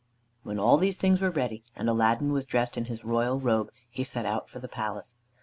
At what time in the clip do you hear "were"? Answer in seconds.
1.21-1.29